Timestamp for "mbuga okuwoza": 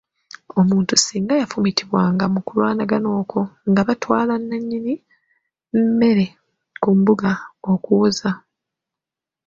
6.99-8.29